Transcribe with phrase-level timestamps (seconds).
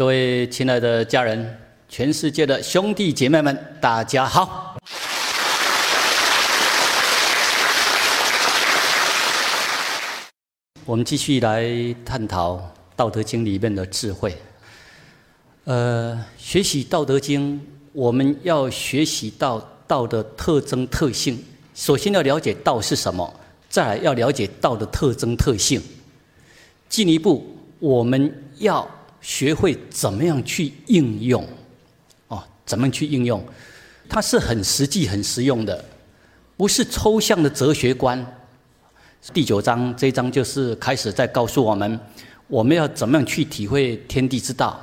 [0.00, 4.78] 各位亲爱的家人，全世界的兄弟姐妹们，大家好。
[10.86, 12.54] 我们继续来探讨
[12.96, 14.34] 《道德经》里面的智慧。
[15.64, 17.58] 呃，学习《道德经》，
[17.92, 21.44] 我们要学习到道的特征特性。
[21.74, 23.30] 首先要了解道是什么，
[23.68, 25.78] 再来要了解道的特征特性。
[26.88, 28.88] 进一步，我们要
[29.20, 31.46] 学会怎么样去应用。
[32.28, 33.44] 哦，怎么去应用？
[34.08, 35.84] 它是很实际、很实用的，
[36.56, 38.24] 不是抽象的哲学观。
[39.32, 42.00] 第九章这一章就是开始在告诉我们，
[42.48, 44.80] 我们要怎么样去体会天地之道。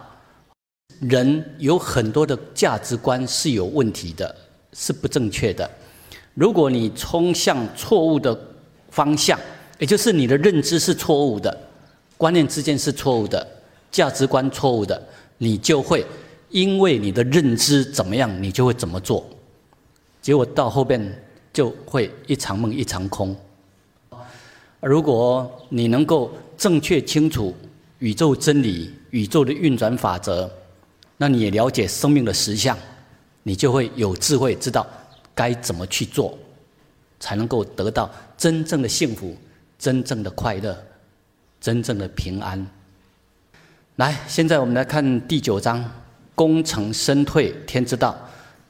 [0.99, 4.35] 人有很多的价值观是有问题的，
[4.73, 5.69] 是不正确的。
[6.33, 8.39] 如果你冲向错误的
[8.91, 9.39] 方向，
[9.79, 11.55] 也就是你的认知是错误的，
[12.15, 13.45] 观念之间是错误的，
[13.91, 15.01] 价值观错误的，
[15.37, 16.05] 你就会
[16.49, 19.25] 因为你的认知怎么样，你就会怎么做，
[20.21, 23.35] 结果到后边就会一场梦一场空。
[24.79, 27.53] 如果你能够正确清楚
[27.99, 30.49] 宇宙真理、宇宙的运转法则，
[31.17, 32.77] 那你也了解生命的实相，
[33.41, 34.85] 你就会有智慧，知道
[35.33, 36.37] 该怎么去做，
[37.19, 39.35] 才能够得到真正的幸福、
[39.79, 40.77] 真正的快乐、
[41.59, 42.65] 真正的平安。
[43.97, 45.83] 来，现在我们来看第九章
[46.35, 48.15] “功成身退，天之道”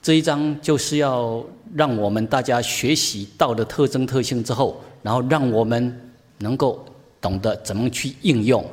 [0.01, 1.43] 这一章，就是要
[1.75, 4.81] 让我们大家学习道的特征特性之后。
[5.03, 6.83] 然后让我们能够
[7.21, 8.65] 懂得怎么去应用，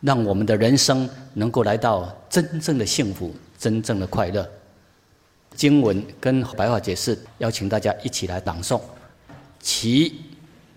[0.00, 4.46] 让我们的人生能够来到真正的幸福、真正的快乐。
[5.54, 8.80] 经文跟白话解释，邀请大家一起来朗诵。
[9.58, 10.16] 其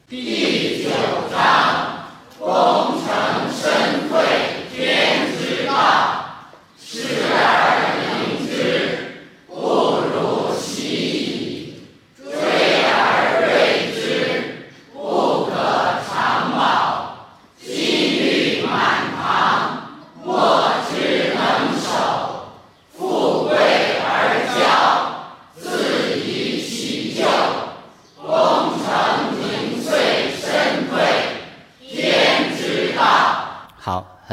[0.07, 0.89] 第九
[1.31, 2.07] 章：
[2.39, 4.23] 功成身退，
[4.73, 5.73] 天之道，
[6.79, 7.01] 失
[7.33, 7.73] 而。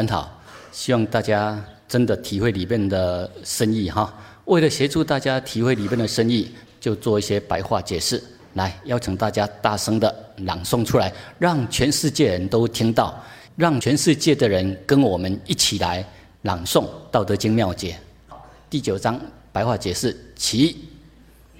[0.00, 0.30] 很好，
[0.72, 4.10] 希望大家真的体会里面的深意哈。
[4.46, 6.50] 为了协助大家体会里面的深意，
[6.80, 8.22] 就做一些白话解释。
[8.54, 13.14] 来，邀请大家大声的朗诵出来，让全世界人都听到，
[13.56, 16.02] 让全世界的人跟我们一起来
[16.42, 17.98] 朗诵《道德经》妙解。
[18.70, 19.20] 第九章
[19.52, 20.78] 白话解释，其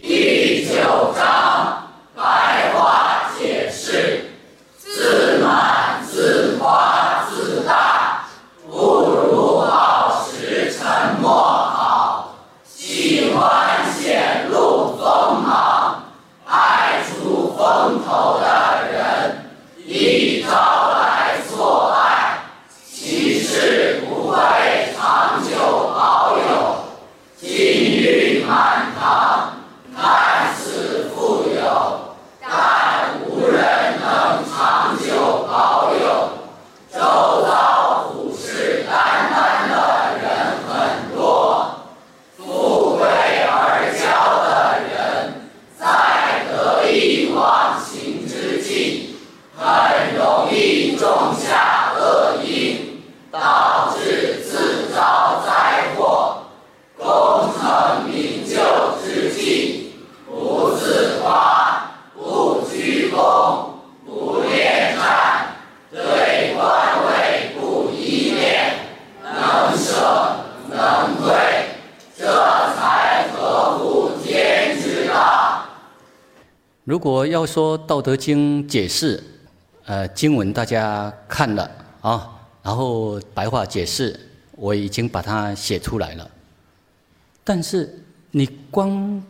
[0.01, 1.87] 第九章
[2.17, 4.31] 白话解释，
[4.79, 8.09] 自满自夸自大。
[8.73, 16.05] 不如保持沉默好，喜欢显露锋芒，
[16.47, 19.45] 爱出风头的人，
[19.85, 20.51] 一招
[20.93, 22.39] 来错爱，
[22.89, 24.37] 其实不会
[24.97, 25.57] 长久
[25.93, 26.85] 保有，
[27.37, 29.53] 金玉满堂，
[29.97, 36.31] 看似富有，但无人能长久保有。
[36.93, 37.81] 周遭。
[38.93, 40.27] 单单的人
[40.67, 41.75] 很多，
[42.37, 43.07] 富贵
[43.47, 44.01] 而骄
[44.43, 44.49] 的
[44.89, 45.33] 人，
[45.79, 49.15] 在得意忘形之际，
[49.57, 56.43] 很容易种下恶因，导致自招灾祸。
[56.99, 58.57] 功成名就
[59.05, 59.95] 之际，
[60.27, 63.75] 不自夸，不居功，
[64.05, 65.47] 不恋战，
[65.93, 68.75] 对官位不依恋。
[69.23, 70.35] 能舍
[70.69, 71.33] 能退，
[72.17, 72.27] 这
[72.75, 75.63] 才合乎天之道。
[76.85, 79.21] 如果要说《道德经》解释，
[79.85, 81.69] 呃，经文大家看了
[82.01, 82.31] 啊，
[82.63, 84.19] 然后白话解释
[84.53, 86.31] 我已经把它写出来了。
[87.43, 87.93] 但是
[88.31, 89.21] 你光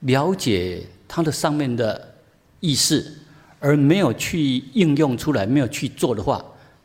[0.00, 2.14] 了解它的上面的
[2.60, 3.12] 意思，
[3.58, 6.44] 而没有去应用出来，没有去做的话，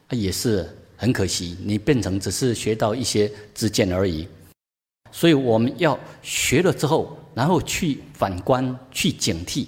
[0.09, 0.67] 也是。
[0.99, 4.27] 很可惜，你变成只是学到一些知见而已。
[5.11, 9.67] 所以我们要学了之后，然后去反观、去警惕，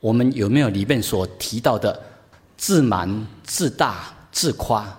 [0.00, 2.00] 我们有没有里面所提到的
[2.56, 4.98] 自满、自大、自夸，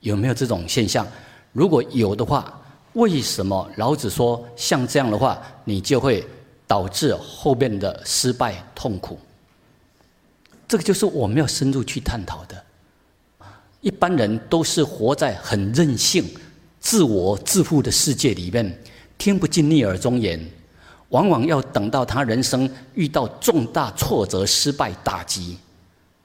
[0.00, 1.06] 有没有这种现象？
[1.52, 2.60] 如果有的话，
[2.94, 6.26] 为什么老子说像这样的话，你就会
[6.66, 9.18] 导致后面的失败、痛苦？
[10.66, 12.64] 这个就是我们要深入去探讨的。
[13.82, 16.24] 一般人都是活在很任性、
[16.80, 18.76] 自我自负的世界里面，
[19.16, 20.44] 听不进逆耳忠言，
[21.16, 25.56] 往往要等到他人生遇到重大挫折、失败、打击，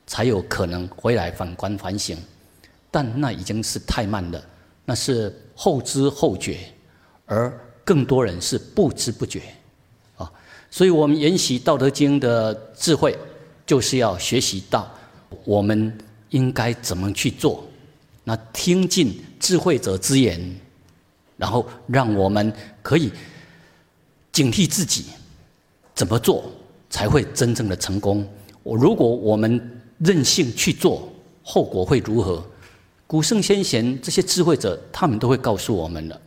[0.06, 2.18] 才有可能回来反观反省。
[2.92, 4.44] 但那已经是太慢了，
[4.84, 6.58] 那是后知后觉，
[7.26, 9.44] 而更多人是不知不觉。
[10.18, 10.30] 啊，
[10.70, 13.18] 所以我们研习《道德经》的智慧，
[13.66, 14.92] 就是要学习到
[15.46, 15.98] 我们
[16.32, 17.66] 应该怎么去做。
[18.26, 20.54] 那听进智慧者之言，
[21.38, 22.52] 然后让我们
[22.82, 23.10] 可以
[24.32, 25.06] 警惕自己，
[25.94, 26.52] 怎么做
[26.90, 28.28] 才会真正的成功？
[28.64, 31.12] 我如果我们任性去做，
[31.44, 32.44] 后果会如何？
[33.08, 36.22] 古圣先贤这些智慧者，他们都会告诉我们的。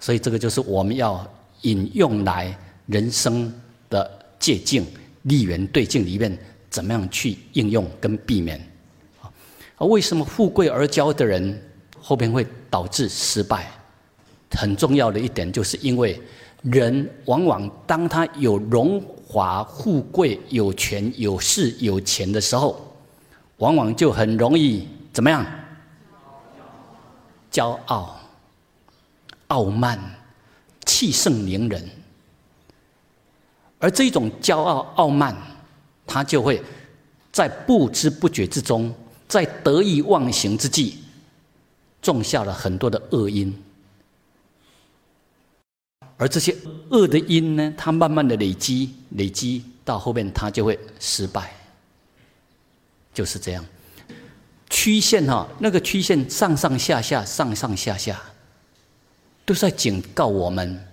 [0.00, 1.26] 所以这个就是我们要
[1.62, 3.52] 引用来人生
[3.90, 4.86] 的借镜、
[5.22, 6.38] 立缘对境里面，
[6.70, 8.58] 怎么样去应用跟避免。
[9.76, 11.62] 而为什么富贵而骄的人
[12.00, 13.70] 后边会导致失败？
[14.52, 16.18] 很重要的一点，就是因为
[16.62, 22.96] 人往往当他有荣华富贵、有权有势有钱的时候，
[23.58, 25.44] 往往就很容易怎么样？
[27.50, 28.18] 骄傲、
[29.48, 29.98] 傲慢、
[30.84, 31.88] 气盛凌人。
[33.78, 35.36] 而这种骄傲、傲慢，
[36.06, 36.60] 他就会
[37.30, 38.92] 在不知不觉之中。
[39.28, 40.96] 在得意忘形之际，
[42.00, 43.54] 种下了很多的恶因，
[46.18, 46.54] 而这些
[46.90, 51.50] 恶的因呢，它慢慢的累积，累积到后面，它就会失败，
[53.14, 53.64] 就是这样。
[54.68, 58.20] 曲线哈，那个曲线上上下下，上上下下，
[59.46, 60.84] 都在警告我们：，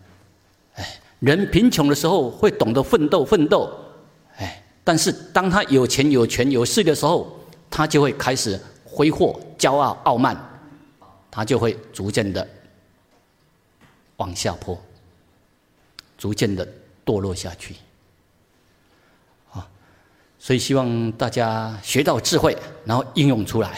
[0.76, 3.70] 哎，人贫穷的时候会懂得奋斗，奋斗，
[4.38, 7.38] 哎，但是当他有钱、有权、有势的时候，
[7.70, 10.38] 他就会开始挥霍、骄傲、傲慢，
[11.30, 12.48] 他就会逐渐的
[14.18, 14.82] 往下坡，
[16.26, 16.68] 逐渐的
[17.06, 17.76] 堕落下去。
[19.52, 19.68] 啊，
[20.40, 23.78] 所以希望大家学到智慧，然后应用出来。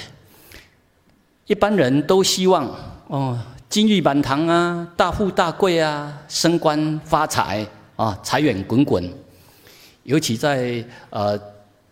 [1.46, 2.74] 一般人都希望
[3.08, 7.68] 哦，金玉满堂啊，大富大贵啊，升官发财
[7.98, 9.14] 啊，财源滚滚。
[10.04, 11.38] 尤其在呃。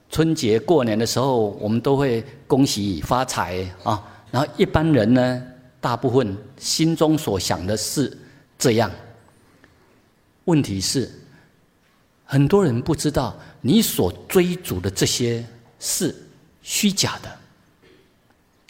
[0.08, 4.02] 春节过年的时候，我们都会恭喜发财啊。
[4.32, 5.44] 然后一般人呢，
[5.82, 8.18] 大部分心中所想的是
[8.58, 8.90] 这样。
[10.46, 11.12] 问题是，
[12.24, 15.46] 很多人不知道你所追逐的这些
[15.80, 16.16] 是
[16.62, 17.38] 虚假的。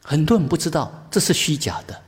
[0.04, 2.01] 很多人不知道这是虚假的，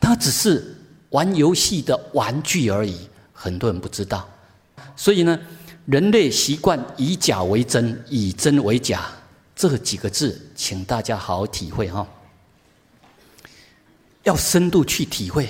[0.00, 0.74] 它只是
[1.10, 3.08] 玩游戏的玩具而已。
[3.32, 4.28] 很多人不知道，
[4.96, 5.38] 所以呢。
[5.86, 9.08] 人类习惯以假为真，以真为假，
[9.54, 12.04] 这几个字，请大家好好体会哈。
[14.24, 15.48] 要深度去体会。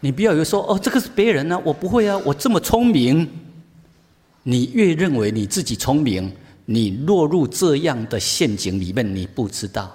[0.00, 3.28] 你不要有说哦，这个是别人呢，我不会啊，我这么聪明。
[4.42, 6.32] 你越认为你自己聪明，
[6.64, 9.94] 你落入这样的陷阱里面，你不知道，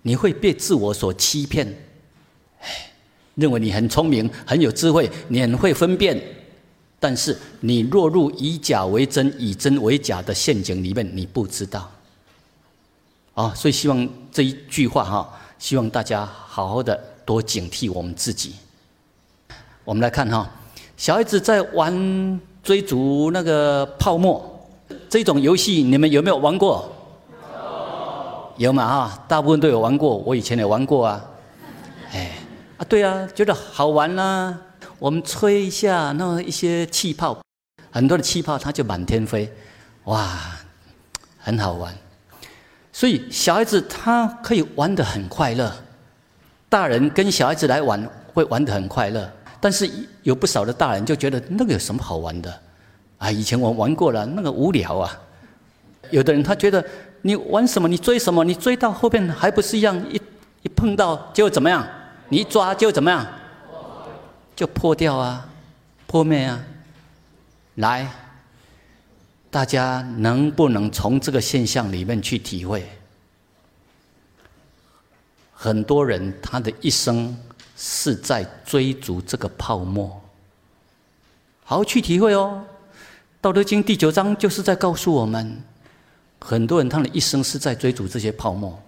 [0.00, 1.66] 你会被自我所欺骗。
[2.62, 2.90] 哎，
[3.34, 6.20] 认为你很聪明，很有智慧，你很会分辨。
[6.98, 11.92] 但是你落入以假为真、以真为假的陷阱里面，你不知道。
[13.34, 18.54] 啊，所以希望这一句话哈，希望大家好好的多警惕我们自己。
[19.84, 20.48] 我们来看哈，
[20.96, 24.42] 小孩子在玩追逐那个泡沫
[25.10, 26.90] 这种游戏，你们有没有玩过？
[28.56, 28.72] 有。
[28.72, 31.24] 嘛哈，大部分都有玩过，我以前也玩过啊。
[32.12, 32.32] 哎，
[32.78, 34.56] 啊对啊，觉得好玩啦。
[34.98, 37.38] 我们吹一下那一些气泡，
[37.90, 39.52] 很多的气泡它就满天飞，
[40.04, 40.38] 哇，
[41.38, 41.94] 很好玩。
[42.90, 45.70] 所以小孩子他可以玩得很快乐，
[46.70, 49.30] 大人跟小孩子来玩会玩得很快乐。
[49.64, 49.90] 但是
[50.24, 52.60] 有不少的大人就觉得那个有什么好玩的？
[53.16, 55.18] 啊，以前我玩过了，那个无聊啊。
[56.10, 56.84] 有的人他觉得
[57.22, 59.96] 你玩什么，你追什么，你追到后边还不是一样？
[60.12, 60.20] 一
[60.60, 61.82] 一碰到就怎么样？
[62.28, 63.26] 你一抓就怎么样？
[64.54, 65.48] 就破掉啊，
[66.06, 66.62] 破灭啊！
[67.76, 68.06] 来，
[69.50, 72.86] 大家能不能从这个现象里面去体会？
[75.54, 77.34] 很多人他的一生
[77.76, 80.08] 是在追逐这个泡沫，
[81.64, 82.62] 好好去体会哦。
[83.40, 85.62] 《道德经》第九章就是在告诉我们，
[86.40, 88.78] 很多人他的一生是在追逐这些泡沫，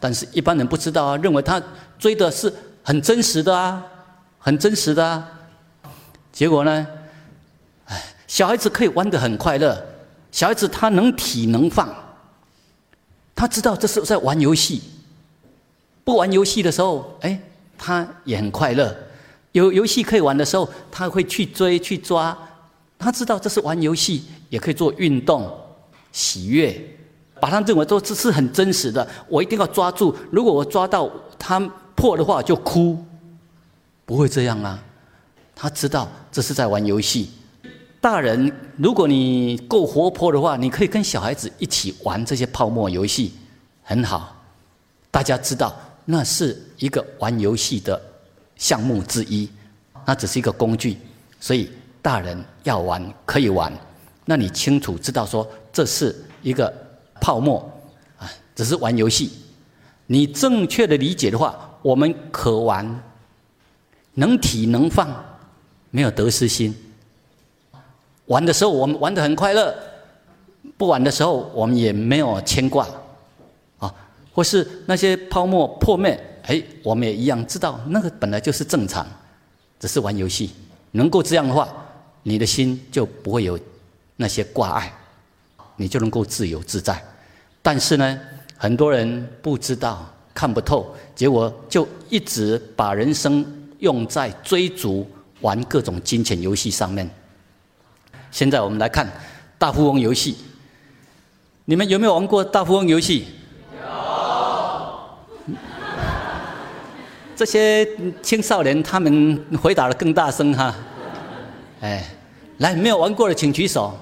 [0.00, 1.62] 但是一般人不知道啊，认为他
[1.98, 2.52] 追的是
[2.82, 3.84] 很真实的啊。
[4.46, 5.26] 很真实的啊，
[6.30, 6.86] 结果呢？
[7.86, 9.82] 哎，小孩子可以玩得很快乐，
[10.30, 11.88] 小孩子他能体能放，
[13.34, 14.82] 他知道这是在玩游戏，
[16.04, 17.40] 不玩游戏的时候，哎，
[17.76, 18.88] 他也很快乐；
[19.52, 22.36] 有游戏可以玩的时候，他会去追去抓。
[22.98, 25.50] 他知道这是玩游戏，也可以做运动，
[26.12, 26.80] 喜悦，
[27.40, 29.06] 把他认为说这是很真实的。
[29.28, 31.60] 我一定要抓住，如果我抓到他
[31.94, 32.96] 破的话，就哭，
[34.06, 34.82] 不会这样啊。
[35.54, 37.30] 他知道这是在玩游戏。
[38.00, 43.32] 大人，如果你够活泼的话，你可以跟小孩子一起玩这些泡沫游戏，
[43.82, 44.36] 很好。
[45.10, 48.00] 大家知道，那是一个玩游戏的
[48.56, 49.48] 项目之一，
[50.04, 50.98] 那只是一个工具。
[51.40, 51.70] 所以
[52.00, 53.72] 大人要玩可以玩，
[54.24, 56.72] 那你清楚知道说这是一个
[57.20, 57.58] 泡沫
[58.18, 59.30] 啊，只是玩游戏。
[60.06, 63.02] 你正确的理解的话，我们可玩，
[64.14, 65.08] 能体能放，
[65.90, 66.74] 没有得失心。
[68.26, 69.74] 玩的时候，我们玩的很快乐；
[70.76, 72.86] 不玩的时候，我们也没有牵挂，
[74.34, 79.06] 或是那些泡沫破灭，哎，我们也一样知道，那个本来就是正常，
[79.78, 80.50] 只是玩游戏。
[80.90, 81.68] 能够这样的话，
[82.24, 83.56] 你的心就不会有
[84.16, 84.92] 那些挂碍，
[85.76, 87.00] 你就能够自由自在。
[87.62, 88.20] 但是呢，
[88.56, 93.46] 很多人不知道、看不透，结果就一直把人生
[93.78, 95.08] 用在追逐、
[95.42, 97.08] 玩各种金钱游戏上面。
[98.30, 99.08] 现在我们来看
[99.58, 100.36] 大富翁游戏，
[101.66, 103.26] 你们有没有玩过大富翁游戏？
[107.36, 107.88] 这些
[108.22, 110.74] 青少年他们回答的更大声哈。
[111.80, 112.04] 哎，
[112.58, 113.98] 来，没有玩过的请举手。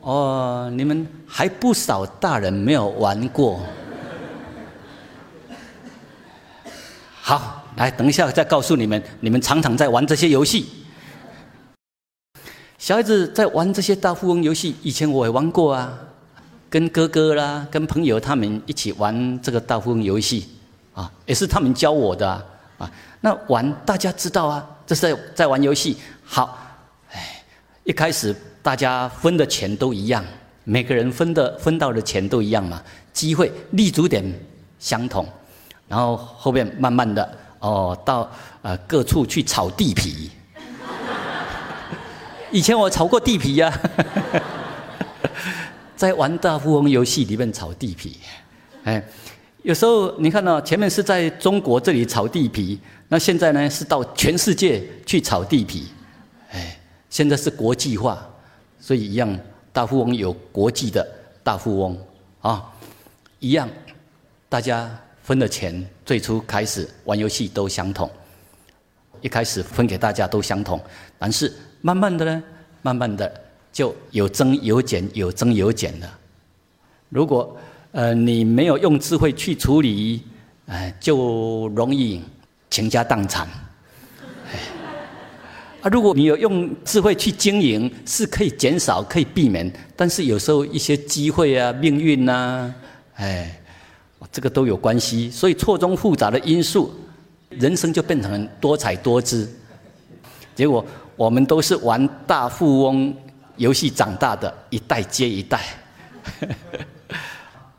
[0.00, 3.60] 哦，你们还不少大人没有玩过。
[7.20, 10.66] 好，来，等一下再告诉你们，你们常常在玩这些游戏。
[12.78, 15.98] 小孩子在玩这些大富翁游戏，以前我也玩过啊，
[16.70, 20.46] 跟哥哥啦，跟朋友他们一起玩这个大富翁游戏，
[20.96, 22.28] 啊，也是他们教我的
[22.78, 22.90] 啊。
[23.20, 25.98] 那玩大家知道啊，这是在在玩游戏。
[26.24, 26.58] 好，
[27.12, 27.42] 哎，
[27.84, 30.24] 一开始大家分的钱都一样，
[30.64, 34.24] 每个人分的分到的钱都一样嘛，机会立足点
[34.78, 35.28] 相同，
[35.86, 38.30] 然后后面慢慢的哦，到
[38.62, 40.30] 呃各处去炒地皮。
[42.50, 43.80] 以前我炒过地皮呀，
[45.96, 48.18] 在玩大富翁游戏里面炒地皮，
[48.84, 49.02] 哎，
[49.66, 55.88] 有时候你看到前面是在中国这里炒地皮，那现在呢是到全世界去炒地皮，
[56.52, 56.78] 哎，
[57.10, 58.16] 现在是国际化，
[58.78, 59.36] 所以一样
[59.72, 61.04] 大富翁有国际的
[61.42, 61.98] 大富翁
[62.42, 62.72] 啊，
[63.40, 63.68] 一样，
[64.48, 64.88] 大家
[65.24, 68.08] 分的钱最初开始玩游戏都相同，
[69.20, 70.80] 一开始分给大家都相同，
[71.18, 71.52] 但是。
[71.82, 72.42] 慢慢的呢，
[72.82, 73.32] 慢慢的
[73.72, 76.18] 就有增有减，有增有减了。
[77.10, 77.56] 如果
[77.96, 80.22] 呃你没有用智慧去处理，
[80.66, 82.22] 呃，就容易
[82.68, 83.48] 倾家荡产。
[85.80, 89.72] 啊，如果你有用智慧去经营，是可以减少，可以避免。
[89.96, 92.70] 但是有时候一些机会啊、命运呐，
[93.14, 93.58] 哎，
[94.30, 95.30] 这个都有关系。
[95.30, 96.92] 所以错综复杂的因素，
[97.48, 99.50] 人生就变成多彩多姿。
[100.54, 100.84] 结果。
[101.16, 103.16] 我们都是玩大富翁
[103.56, 105.62] 游戏长大的，一代接一代。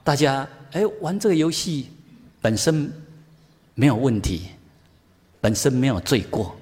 [0.07, 1.89] 大家哎，玩这个游戏
[2.39, 2.89] 本身
[3.75, 4.43] 没有问题，
[5.41, 6.55] 本身没有罪过。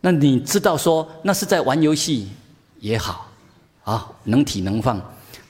[0.00, 2.30] 那你知道说，那是在玩游戏
[2.80, 3.30] 也好
[3.84, 4.98] 啊，能体能放。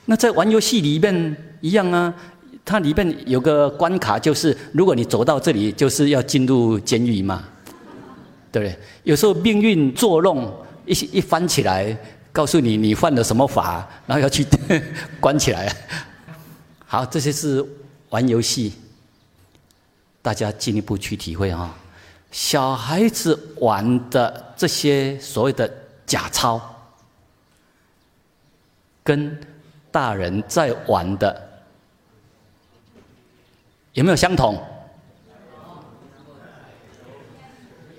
[0.03, 2.13] 那在玩游戏里面一样啊，
[2.65, 7.41] 它里面有个关卡，就是如果你走到这里，就是要进入监狱嘛。
[8.51, 8.77] 对不对？
[9.03, 10.53] 有时候命运作弄，
[10.85, 11.97] 一一翻起来，
[12.33, 14.45] 告诉你你犯了什么法，然后要去
[15.21, 15.73] 关起来。
[16.93, 17.65] 好，这些是
[18.09, 18.71] 玩游戏，
[20.21, 21.73] 大家进一步去体会哈。
[22.31, 25.67] 小孩子玩的这些所谓的
[26.05, 26.61] 假钞，
[29.03, 29.35] 跟
[29.91, 31.49] 大人在玩的
[33.93, 34.63] 有没有相同？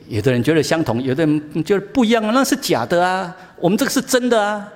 [0.06, 4.70] 有的人觉得相同，有的人觉得不一样啊，那是假的啊，我们这个是真的啊。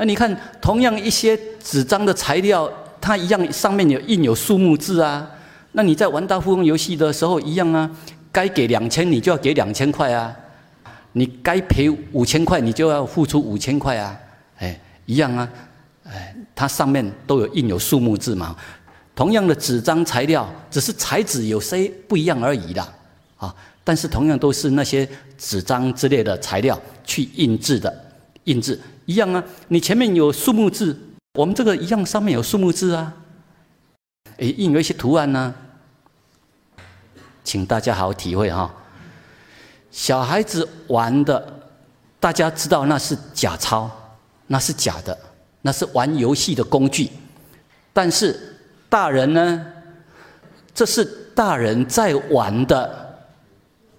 [0.00, 5.30] 那你看，同样一些纸张的材料，它一样上面有印有数目字啊。
[5.72, 7.90] 那你在玩大富翁游戏的时候一样啊，
[8.32, 10.34] 该给两千你就要给两千块啊，
[11.12, 14.18] 你该赔五千块你就要付出五千块啊，
[14.56, 15.46] 哎，一样啊，
[16.04, 18.56] 哎，它上面都有印有数目字嘛。
[19.14, 22.82] 同样的纸张材料，只是材质有些不一样而已的。
[23.36, 23.54] 啊，
[23.84, 27.94] 但是同样都是那些纸张之类的材料去印制的，
[28.44, 29.42] 印制一样啊。
[29.68, 30.98] 你前面有数目字，
[31.34, 33.14] 我们这个一样上面有数目字啊。
[34.36, 35.54] 诶，印有一些图案呢，
[37.44, 38.74] 请大家好好体会哈。
[39.90, 41.60] 小孩子玩的，
[42.18, 43.90] 大家知道那是假钞，
[44.46, 45.18] 那是假的，
[45.62, 47.10] 那是玩游戏的工具。
[47.92, 48.56] 但是
[48.88, 49.66] 大人呢，
[50.72, 51.04] 这是
[51.34, 53.18] 大人在玩的，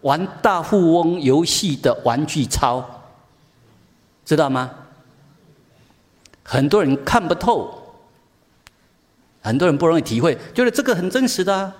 [0.02, 2.84] 玩大富翁游戏的玩具钞，
[4.24, 4.72] 知道吗？
[6.44, 7.96] 很多人看不透，
[9.42, 11.56] 很多人不容易体会，觉得这个很真实的。
[11.56, 11.76] 啊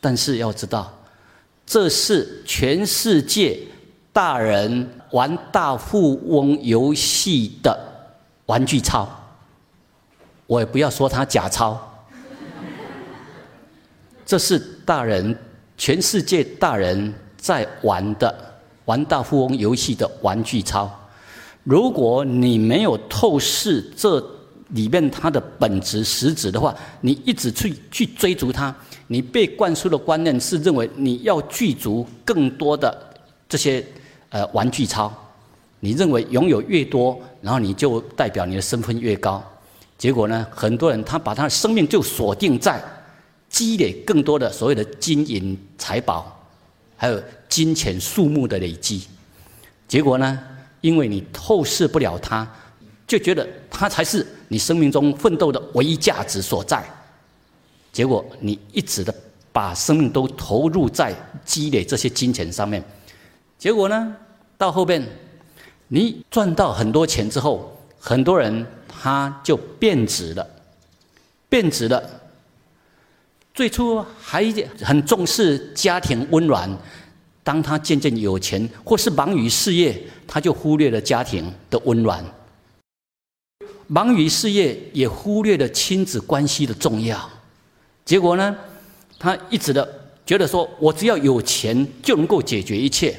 [0.00, 0.92] 但是要知道。
[1.66, 3.58] 这是全世界
[4.12, 7.78] 大人玩大富翁游戏的
[8.46, 9.06] 玩具钞，
[10.46, 12.06] 我也不要说它假钞。
[14.24, 15.36] 这是大人
[15.76, 18.32] 全世界大人在玩的
[18.84, 20.88] 玩大富翁游戏的玩具钞。
[21.68, 24.18] 如果你没有透视这
[24.70, 28.74] 里面它的本质实质的话，你一直去去追逐它。
[29.08, 33.14] 你被灌输的观念是认为你要具足更多的
[33.46, 33.84] 这些
[34.30, 35.12] 呃玩具钞，
[35.80, 39.44] 你认为拥有越多，然后你就代表你的身份越高。
[39.98, 42.82] 结果呢，很多人他把他的生命就锁定在
[43.50, 46.34] 积累更多的所谓的金银财宝，
[46.96, 49.02] 还有金钱数目的累积。
[49.86, 50.38] 结果呢，
[50.80, 52.46] 因为你透视不了它，
[53.06, 56.84] 就觉得它才是你生命中奋斗的唯一价值所在。
[57.92, 59.14] 结果你一直的
[59.52, 62.82] 把生命都投入在积累这些金钱上面，
[63.58, 64.14] 结果呢，
[64.56, 65.04] 到后边
[65.88, 70.46] 你赚到很多钱之后，很多人他就变质了，
[71.48, 72.02] 变质了。
[73.54, 74.44] 最初还
[74.82, 76.70] 很重视家庭温暖，
[77.48, 82.22] 当他渐渐有钱或是忙于事业，他就忽略了家庭的温暖，
[83.86, 87.18] 忙于事业也忽略了亲子关系的重要。
[88.04, 88.54] 结果呢，
[89.18, 89.88] 他一直的
[90.26, 93.18] 觉得说，我只要有钱就能够解决一切。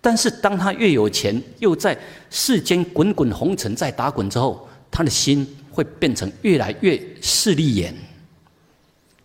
[0.00, 1.94] 但是当他越有钱，又在
[2.30, 7.94] 世间滚滚红尘在打滚之后，他的心会变成越来越势利眼，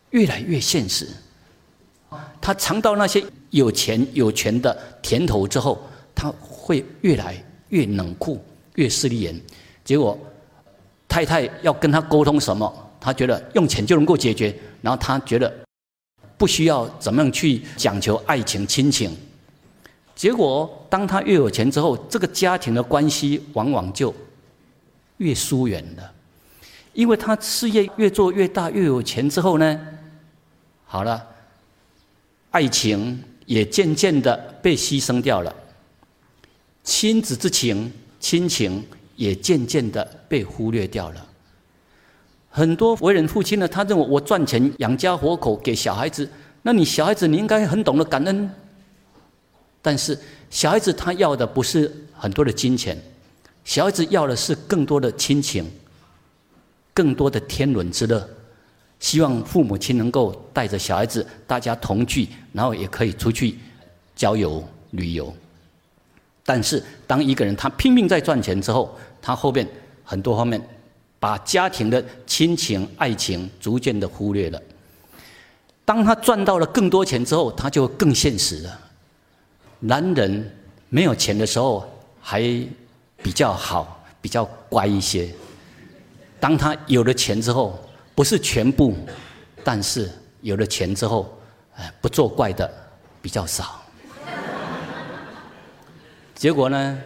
[0.09, 1.07] 越来越现实。
[2.41, 5.81] 他尝到那些有钱有权的甜头之后，
[6.13, 8.43] 他会越来越冷酷，
[8.75, 9.39] 越势利眼。
[9.83, 10.17] 结果
[11.07, 14.53] 太太要跟他沟通什么，他觉得用钱就能够解决。
[14.81, 15.51] 然后他觉得
[16.37, 19.11] 不需要怎么样去讲求爱情亲情，
[20.15, 24.13] 结果当他越有钱之后，这个家庭的关系往往就
[25.17, 26.11] 越疏远了，
[26.93, 29.79] 因为他事业越做越大，越有钱之后呢，
[30.85, 31.25] 好了，
[32.51, 35.55] 爱情也渐渐的被牺牲掉了，
[36.83, 41.25] 亲子之情、亲情也渐渐的被忽略掉了。
[42.49, 46.29] 很多为人父亲呢，他认为我赚钱养家活口给小孩子，
[46.61, 48.49] 那你小孩子你应该很懂得感恩。
[49.81, 53.01] 但是小孩子他要的不是很多的金钱，
[53.63, 55.65] 小孩子要的是更多的亲情，
[56.93, 58.27] 更多的天伦之乐。
[58.99, 63.57] 希望父母亲能够带着小孩子大家同聚，然后也可以出去
[64.15, 65.33] 郊游旅游。
[66.43, 69.67] 但是当一个人他拼命在赚钱之后，他后面
[70.03, 70.61] 很多方面。
[71.19, 74.61] 把家庭的亲情、爱情逐渐的忽略了。
[75.83, 78.79] 当他赚到了更多钱之后，他就更现实了。
[79.79, 80.55] 男人
[80.89, 81.83] 没有钱的时候
[82.21, 82.41] 还
[83.23, 85.27] 比较好，比较乖一些。
[86.39, 87.83] 当他有了钱之后，
[88.17, 88.97] 不是全部，
[89.63, 90.09] 但是
[90.41, 91.31] 有了钱之后，
[91.75, 92.67] 哎，不作怪的
[93.21, 93.79] 比较少。
[96.33, 96.99] 结果呢？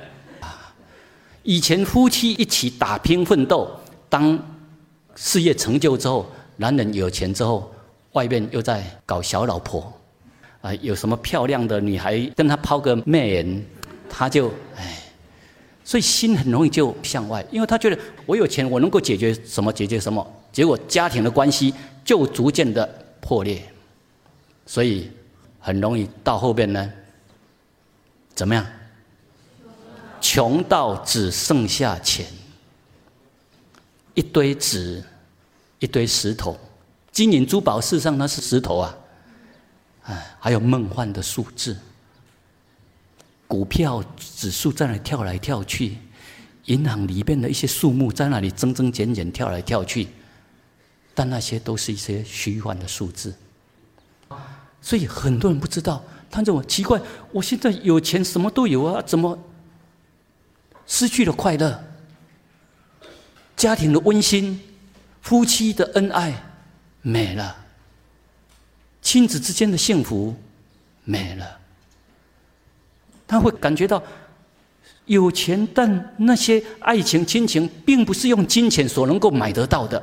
[1.43, 3.69] 以前夫妻一起打拼奋斗。
[4.07, 4.39] 当
[5.17, 7.69] 事业成就之后，男人有钱之后，
[8.13, 9.91] 外面又在搞小老婆，
[10.61, 13.65] 啊，有什么漂亮的女孩跟他抛个媚眼，
[14.09, 14.47] 他就
[14.77, 14.97] 哎，
[15.83, 22.85] 所以心很容易就向外，因为他觉得我有钱，我能够解决什么解决什么，结果家庭的关系就逐渐的
[23.21, 23.63] 破裂，
[24.65, 25.09] 所以
[25.59, 26.91] 很容易到后边呢，
[28.35, 28.65] 怎么样？
[30.19, 32.25] 穷到只剩下钱。
[34.13, 35.01] 一堆纸，
[35.79, 36.59] 一堆石头，
[37.13, 38.97] 金银珠宝，事实上那是石头啊，
[40.03, 41.77] 哎，还有梦幻的数字，
[43.47, 45.97] 股票指数在那跳来跳去，
[46.65, 50.09] 银行里边的一些数目在那里增增减减跳来跳去，
[51.13, 53.35] 但那些都是一些虚幻的数字，
[54.81, 56.99] 所以很多人不知道，他认为奇怪，
[57.31, 59.37] 我现在有钱什么都有啊，怎么
[60.87, 61.83] 失去了快乐？
[63.57, 64.59] 家庭的温馨，
[65.21, 66.33] 夫妻的恩爱
[67.01, 67.55] 没了，
[69.01, 70.35] 亲子之间的幸福
[71.03, 71.59] 没了。
[73.27, 74.01] 他会感觉到
[75.05, 80.01] 有钱，但那些爱情、亲情，并不是用金钱所能够买得到的。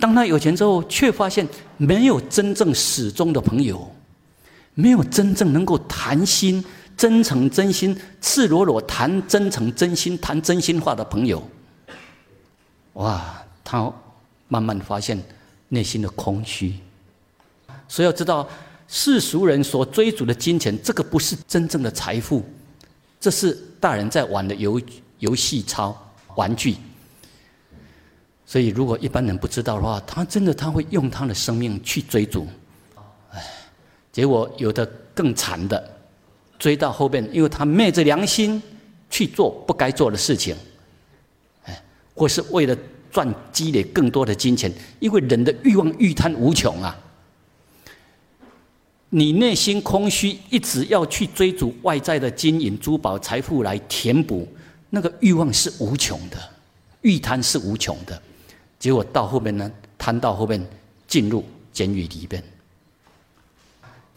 [0.00, 3.90] 当他有钱之后，却发现没有真正始终的朋友，
[4.74, 6.64] 没有真正能够谈心、
[6.96, 11.42] 真诚、真心、赤裸裸谈真诚、真心、谈真心话的朋友。
[12.94, 13.92] 哇，他
[14.48, 15.22] 慢慢发现
[15.68, 16.74] 内心的空虚。
[17.88, 18.48] 所以要知道。
[18.86, 22.44] 世俗人所追逐的金钱，这个不是真正的财富，
[23.18, 24.80] 这是大人在玩的游
[25.20, 25.96] 游戏操
[26.34, 26.76] 玩具。
[28.46, 32.46] 所以，如果一般人不知道的话，他真的他会用他的生命去追逐，
[33.32, 33.42] 哎，
[34.12, 35.82] 结果有的更惨的，
[36.58, 38.62] 追到后边，因为他昧着良心
[39.08, 40.54] 去做不该做的事情，
[41.64, 41.82] 哎，
[42.14, 42.76] 或是为了
[43.10, 46.94] 赚积累更多的金钱，因为人的欲望欲贪无穷啊。
[49.08, 54.46] 你内心空虚，一直要去追逐外在的金银珠宝财富来填补，
[54.90, 56.36] 那个欲望是无穷的，
[57.02, 58.20] 欲贪是无穷的，
[58.84, 60.62] 结果到后面呢，贪到后面
[61.08, 61.42] 进入
[61.72, 62.44] 监狱里边，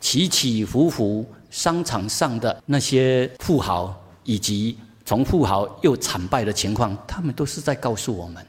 [0.02, 8.46] 起起伏伏，商场上的那些富豪，以及从富豪又惨败的情况，他们都是在告诉我们，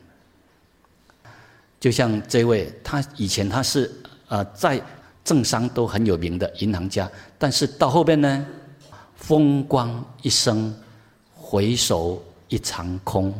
[1.79, 3.89] 就像这位，他以前他是
[4.27, 4.83] 呃在。
[5.25, 8.47] 政商都很有名的银行家，但是到后边呢，
[9.15, 10.75] 风光一生，
[11.37, 13.35] 回首一场空。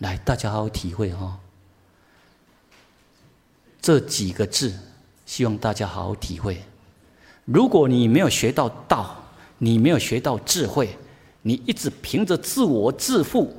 [0.00, 1.38] 来，大家好好体会哈，
[3.82, 4.72] 这几个字，
[5.26, 6.62] 希望大家好好体会。
[7.44, 9.14] 如果你没有学到道，
[9.58, 10.96] 你没有学到智慧，
[11.42, 13.54] 你一直凭着自我自负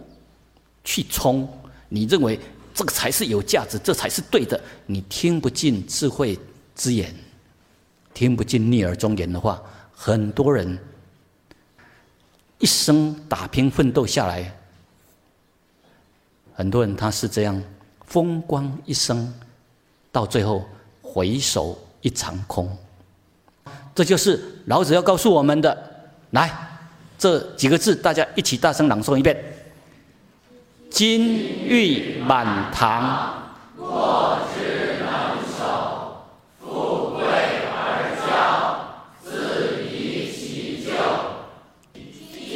[0.83, 1.47] 去冲，
[1.89, 2.39] 你认为
[2.73, 6.37] 这个才是有价值，这才是对的，你听不进智慧。
[6.73, 7.13] 之言，
[8.15, 9.61] 听不进逆耳忠言的话，
[9.93, 10.79] 很多人
[12.57, 14.57] 一生打拼奋斗下来，
[16.53, 17.61] 很多人他是这样
[18.05, 19.33] 风光一生，
[20.11, 20.63] 到最后
[21.01, 22.69] 回首一场空。
[23.93, 25.77] 这就是老子要告诉我们的。
[26.31, 26.49] 来，
[27.17, 29.35] 这几个字，大家一起大声朗诵一遍：
[30.89, 31.37] 金
[31.67, 33.33] 玉满堂。
[33.77, 34.37] 过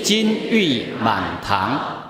[0.03, 2.04] 金玉满堂。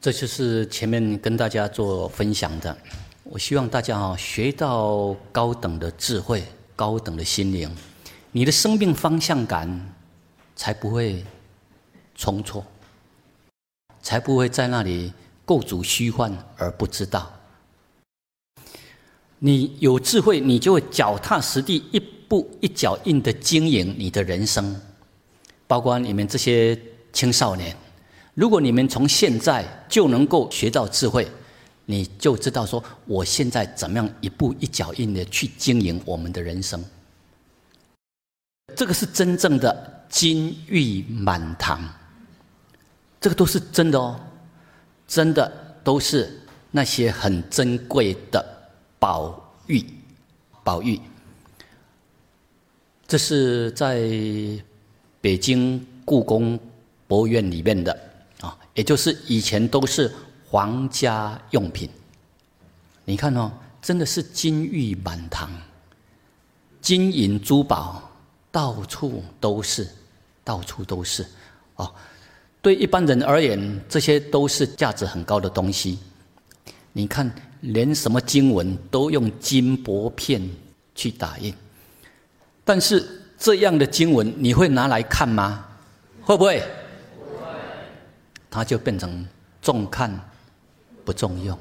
[0.00, 2.76] 这就是前面跟大家做分享的。
[3.24, 6.44] 我希望大家啊，学到高等的智慧、
[6.76, 7.68] 高等的心灵，
[8.30, 9.94] 你的生命方向感
[10.54, 11.24] 才不会
[12.14, 12.64] 冲错，
[14.00, 15.12] 才不会在那里
[15.44, 17.30] 构筑虚幻而不知道。
[19.40, 24.80] 你有智慧，你就会脚踏实地、一步一脚印的经营你的人生，
[25.66, 26.80] 包括你们这些
[27.12, 27.76] 青少年。
[28.38, 31.26] 如果你们从现在就能够学到智慧，
[31.86, 36.80] 你就知道说，我现在怎么样一步一脚印的去经营我们的人生。
[38.76, 41.82] 这个是真正的金玉满堂，
[43.20, 44.20] 这个都是真的哦，
[45.08, 48.70] 真的都是那些很珍贵的
[49.00, 49.84] 宝玉，
[50.62, 51.00] 宝玉。
[53.08, 53.98] 这是在
[55.20, 56.56] 北京故宫
[57.08, 58.07] 博物院里面的。
[58.78, 60.08] 也就是以前都是
[60.48, 61.90] 皇家用品，
[63.04, 63.50] 你看哦，
[63.82, 65.50] 真的是金玉满堂，
[66.80, 68.00] 金银珠宝
[68.52, 69.88] 到处都是，
[70.44, 71.26] 到处都是
[71.74, 71.92] 哦。
[72.62, 75.98] 对一般人而言，这些都是价值很高的东西。
[76.92, 77.28] 你看，
[77.62, 80.40] 连什么经文都用金箔片
[80.94, 81.52] 去打印，
[82.64, 83.04] 但是
[83.36, 85.66] 这样的经文你会拿来看吗？
[86.22, 86.62] 会不会？
[88.50, 89.26] 它就变成
[89.60, 90.10] 重看
[91.04, 91.58] 不重用。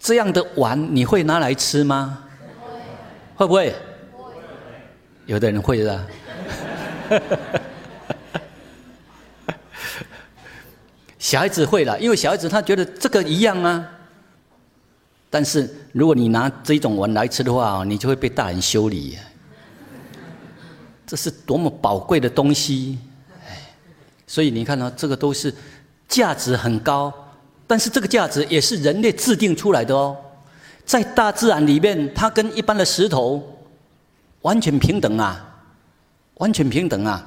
[0.00, 2.24] 这样的碗你会拿来吃吗？
[3.34, 3.74] 会不会？
[5.26, 6.06] 有的人会的。
[11.18, 13.90] 小孩子会了，因为小孩子他觉得这个一样啊。
[15.30, 19.18] 但是如果你拿这种碗来吃的话，你就会被大人修理。
[21.06, 22.98] 这是多么宝贵的东西！
[24.34, 25.54] 所以你看到这个都是
[26.08, 27.12] 价值很高，
[27.68, 30.16] 但是这个价值也是人类制定出来的哦。
[30.84, 33.40] 在大自然里面，它跟一般的石头
[34.40, 35.62] 完全平等啊，
[36.38, 37.24] 完全平等啊。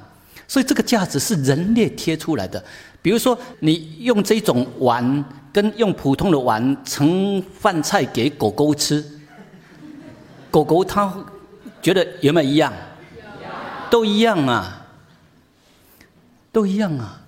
[0.49, 2.61] 所以这个价值是人类贴出来的。
[3.01, 9.01] 比如说，你用这种碗跟用普通的碗盛饭菜给狗狗吃，
[10.51, 11.15] 狗狗它
[11.81, 12.73] 觉得有没有一样？
[13.89, 14.86] 都一样啊，
[16.57, 17.21] 都一样啊。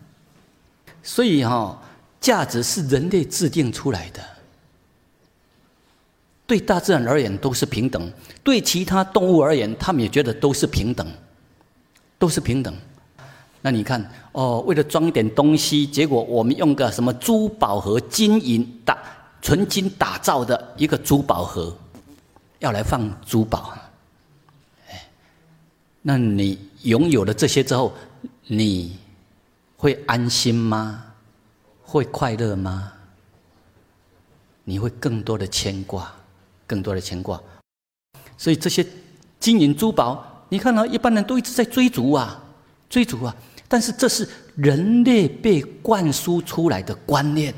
[1.04, 1.80] 所以哈，
[2.20, 4.20] 价值是人类制定出来的。
[6.48, 8.12] 对大自然而言都是平等，
[8.44, 11.08] 对其他动物而言，他们也觉得都是平等，
[12.18, 12.76] 都是平等。
[13.62, 18.98] 那你看哦，为了装一点东西，结果我们用个什么珠宝盒，金银打
[19.44, 21.72] 纯金打造的一个珠宝盒，
[22.58, 23.78] 要来放珠宝。
[24.90, 25.08] 哎，
[26.02, 27.94] 那你拥有了这些之后，
[28.48, 28.98] 你
[29.80, 31.04] 会安心吗？
[31.82, 32.92] 会快乐吗？
[34.66, 36.14] 你会更多的牵挂。
[36.68, 37.42] 更多的牵挂，
[38.38, 38.86] 所以这些
[39.40, 42.40] 金银珠宝，你看到一般人都一直在追逐啊，
[42.88, 43.36] 追逐啊。
[43.68, 47.52] 但是这是人类被灌输出来的观念，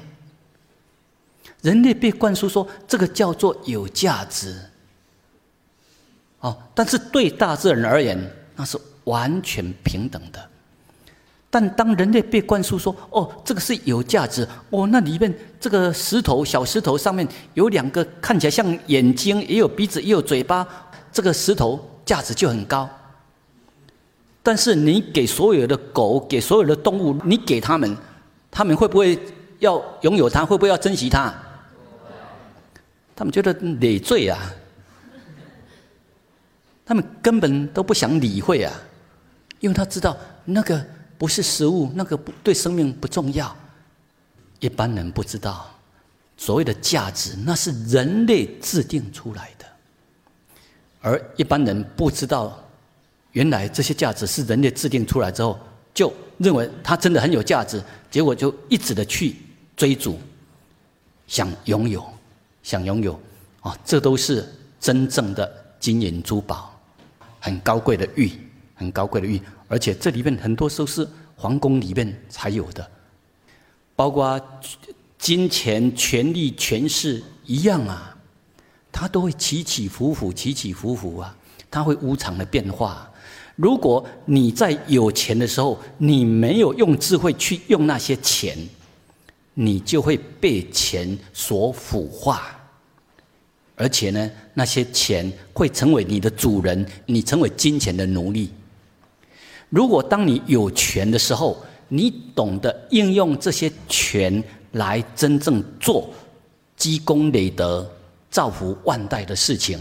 [1.62, 4.58] 人类被灌输说这个叫做有价值。
[6.40, 8.18] 哦，但是对大自然而言，
[8.56, 10.50] 那是完全平等的。
[11.54, 20.66] 但当人类被灌输说：“哦，这个是有价值哦，那里面这个石头小石头上面有两个看起来像眼睛，也有鼻子，也有嘴巴，
[21.12, 22.90] 这个石头价值就很高。”
[24.42, 27.98] 但是你给所有的狗，给所有的动物，你给他们，
[28.50, 29.20] 他们会不会
[29.60, 30.46] 要拥有它？
[30.46, 31.34] 会不会要珍惜它？
[33.14, 34.40] 他们觉得累赘啊，
[36.86, 38.74] 他们根本都不想理会啊，
[39.60, 40.82] 因为他知道那个。
[41.22, 43.56] 不是食物，那个不对生命不重要。
[44.60, 45.70] 一般人不知道，
[46.36, 49.66] 所谓的价值，那是人类制定出来的。
[51.00, 52.60] 而一般人不知道，
[53.34, 55.60] 原来这些价值是人类制定出来之后，
[55.94, 57.80] 就认为它真的很有价值，
[58.10, 59.36] 结果就一直的去
[59.76, 60.18] 追逐，
[61.28, 62.04] 想拥有，
[62.64, 63.22] 想拥有，
[63.60, 65.48] 啊，这都是真正的
[65.80, 66.76] 金银珠宝，
[67.40, 68.32] 很高贵的玉，
[68.74, 69.40] 很高贵的玉。
[69.72, 71.08] 而且这里面很多都是
[71.38, 72.86] 皇宫里面才有的，
[73.96, 74.38] 包括
[75.18, 78.14] 金钱、权力、权势一样啊，
[78.92, 81.34] 它都会起起伏伏、起起伏伏啊，
[81.72, 83.10] 它会无常的变化。
[83.56, 88.58] 如果你在有钱的时候，你没有用智慧去用那些钱，
[89.54, 92.60] 你就会被钱所腐化，
[93.78, 98.52] 而且呢，那些钱会成为你的主人，你成为金钱的奴隶。
[99.72, 101.58] 如果当你有权的时候，
[101.88, 106.10] 你懂得应用这些权来真正做
[106.76, 107.90] 积功累德、
[108.30, 109.80] 造福万代的事情，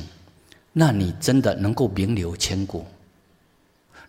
[0.73, 2.87] 那你真的能够名留千古。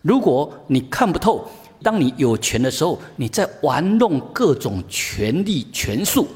[0.02, 1.48] 如果你看不透，
[1.82, 6.28] 当你有权的时候，你在玩弄各种权力权术，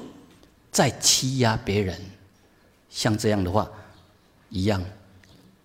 [0.73, 1.97] 在欺压别人，
[2.91, 3.71] 像这样的话，
[4.51, 4.83] 一样，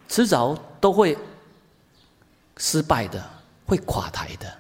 [0.08, 1.18] 迟早都会
[2.58, 3.41] 失败的。
[3.72, 4.54] 会垮台的，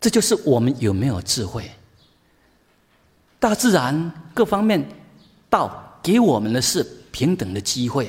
[0.00, 1.70] 这就是我们有没有智慧。
[3.38, 4.82] 大自然各方面
[5.50, 8.08] 道给我们的是平等的机会，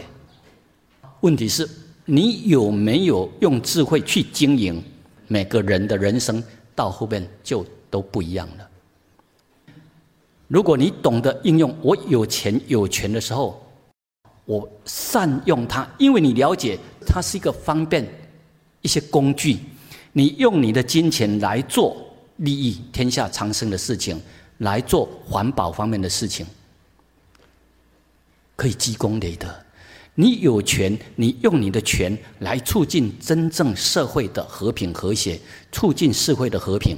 [1.20, 1.70] 问题是
[2.06, 4.82] 你有没有用智慧去经营？
[5.28, 6.42] 每个人的人生
[6.74, 8.70] 到后边就都不一样了。
[10.48, 13.62] 如果你懂得应用，我有钱有权的时候，
[14.46, 18.08] 我善用它，因为你了解它是一个方便
[18.80, 19.60] 一些工具。
[20.14, 21.98] 你用你的金钱来做
[22.38, 24.22] 利益天下苍生的事情，
[24.60, 26.46] 来做环保方面的事情，
[28.56, 29.54] 可以积功累德。
[30.16, 35.40] 你有权，你用你的权来促进真正社会的和平和谐，
[35.72, 36.96] 促进社会的和平。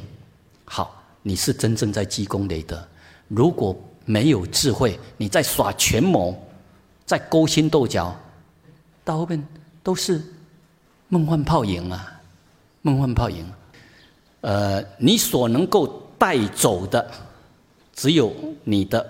[0.65, 2.85] 好，你是真正在积功累德。
[3.29, 3.73] 如果
[4.03, 6.37] 没有智慧，你在耍权谋，
[7.05, 8.13] 在勾心斗角，
[9.05, 9.41] 到后面
[9.81, 10.21] 都是
[11.07, 12.14] 梦幻泡影啊！
[12.85, 13.43] 梦幻泡影，
[14.41, 17.09] 呃，你所能够带走的，
[17.95, 18.31] 只有
[18.63, 19.03] 你的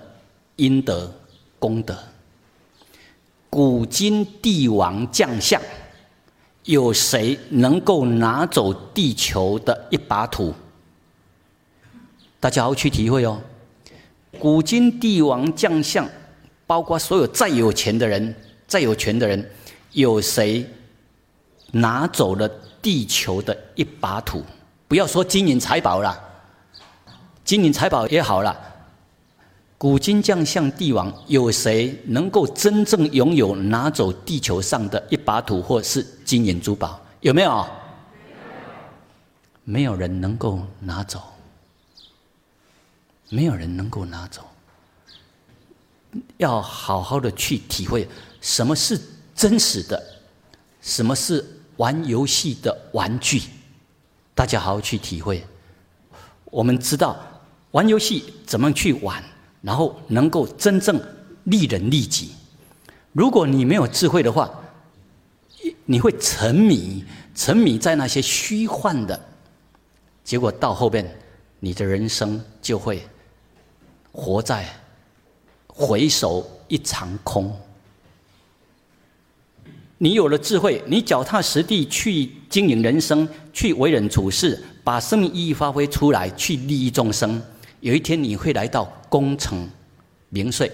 [0.55, 1.13] 阴德
[1.59, 1.93] 功德。
[3.49, 5.61] 古今帝王将相，
[6.63, 10.53] 有谁能够拿走地球的一把土？
[12.39, 13.41] 大家好去体会哦。
[14.39, 16.07] 古今帝王将相
[16.65, 18.33] 包括所有再有钱的人、
[18.67, 19.51] 再有权的人，
[19.91, 20.65] 有谁
[21.73, 22.49] 拿走了
[22.85, 24.43] 地球的一把土？
[24.87, 26.15] 不要说金银财宝了，
[27.43, 28.55] 金银财宝也好了。
[29.75, 37.01] 古今将相帝王，有谁能够真正拥有拿走地球上的一把土，或是金银珠宝？
[37.21, 37.65] 有没有？
[39.63, 41.23] 没有人能够拿走，
[43.29, 44.43] 没有人能够拿走。
[46.37, 48.07] 要好好的去体会
[48.41, 49.01] 什么是
[49.35, 49.99] 真实的，
[50.81, 51.43] 什么是
[51.77, 53.41] 玩游戏的玩具。
[54.33, 55.45] 大家好好去体会。
[56.45, 57.17] 我们知道
[57.71, 59.23] 玩游戏怎么去玩，
[59.61, 61.01] 然后能够真正
[61.45, 62.31] 利人利己。
[63.11, 64.49] 如果你没有智慧的话，
[65.85, 69.19] 你会沉迷，沉迷在那些虚幻的，
[70.23, 71.05] 结果到后边，
[71.59, 73.07] 你的人生就会
[74.11, 74.67] 活在。
[75.67, 77.53] 回首一场空。
[79.97, 87.41] 你有了智慧，你脚踏实地去经营人生，去为人处事，把生命意义发挥出来，去利益众生。
[87.79, 89.69] 有一天你会来到功成
[90.29, 90.69] 名遂，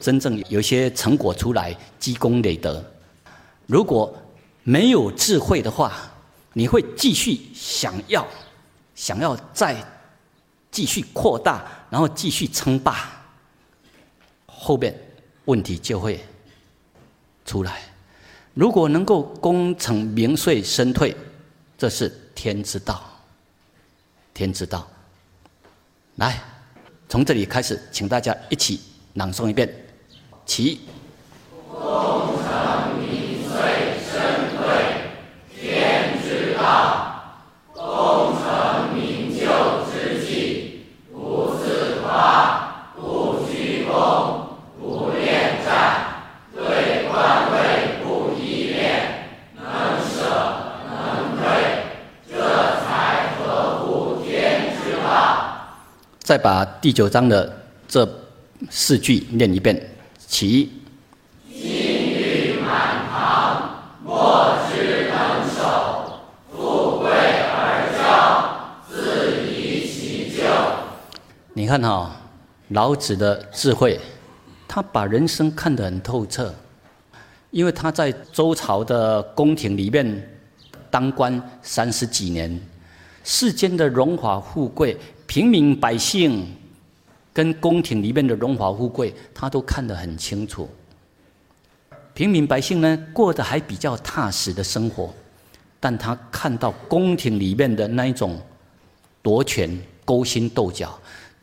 [0.00, 2.84] 真正有些成果出来，积功累德。
[3.66, 4.16] 如果
[4.62, 5.92] 没有智慧的话，
[6.52, 8.24] 你会继续想要，
[8.94, 9.76] 想要再
[10.70, 13.10] 继续扩大，然后继续称霸。
[14.46, 14.96] 后边
[15.46, 16.24] 问题就会
[17.44, 17.82] 出来。
[18.54, 21.14] 如果能够功成名遂身退，
[21.76, 23.02] 这是天之道。
[24.32, 24.88] 天之道。
[26.16, 26.40] 来，
[27.08, 28.80] 从这里开始，请大家一起
[29.14, 29.68] 朗诵一遍。
[30.46, 30.80] 起。
[56.24, 57.54] 再把第九章的
[57.86, 58.08] 这
[58.70, 59.78] 四句念一遍。
[60.26, 60.72] 其
[61.52, 70.44] 金玉满堂，莫之能守；富贵而骄，自遗其咎。
[71.52, 72.16] 你看哈，
[72.68, 74.00] 老子的智慧，
[74.66, 76.54] 他把人生看得很透彻，
[77.50, 80.38] 因为他在周朝的宫廷里面
[80.90, 82.58] 当官三十几年，
[83.22, 84.96] 世间的荣华富贵。
[85.34, 86.46] 平民百姓
[87.32, 90.70] 跟宫廷里面的荣华富贵，他都看得很清楚。
[92.14, 95.12] 平民百姓呢，过得还比较踏实的生活，
[95.80, 98.40] 但他看到宫廷里面的那一种
[99.22, 100.96] 夺权、勾心斗角，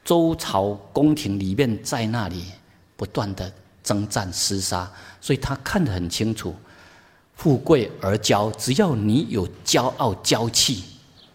[0.05, 2.45] 周朝宫廷里面在那里
[2.95, 3.51] 不断的
[3.83, 6.55] 征战厮杀，所以他看得很清楚。
[7.35, 10.81] 富贵而骄，只要你有骄傲骄气，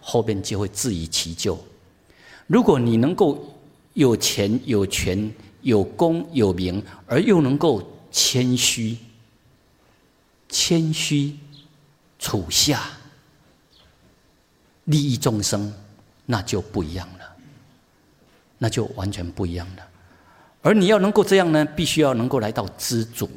[0.01, 1.59] 后边就会自遗其咎。
[2.47, 3.45] 如果你能够
[3.95, 5.33] 有钱有权
[5.63, 8.97] 有功有名，而又能够谦虚、
[10.49, 11.37] 谦虚
[12.19, 12.83] 处下，
[14.85, 15.73] 利益众生，
[16.25, 17.37] 那就不一样了，
[18.59, 19.87] 那就完全不一样了。
[20.63, 23.29] 而你要能够这样呢，必须要能够来到知足。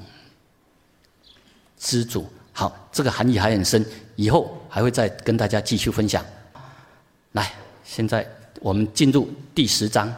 [1.78, 3.84] 知足，好，这个含义还很深，
[4.16, 6.24] 以后还会再跟大家继续分享。
[7.32, 7.52] 来，
[7.84, 8.39] 现在。
[8.62, 10.14] 我们进入第十章，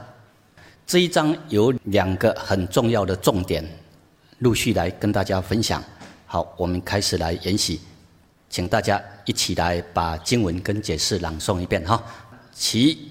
[0.87, 3.63] 这一章有两个很重要的重点，
[4.39, 5.83] 陆续来跟大家分享。
[6.25, 7.79] 好，我们开始来研习，
[8.49, 12.01] 请大家一起来把经文跟解释朗诵一遍哈。
[12.51, 13.10] 其。